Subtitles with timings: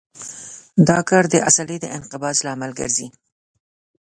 [0.87, 3.07] دا کار د عضلې د انقباض لامل ګرځي.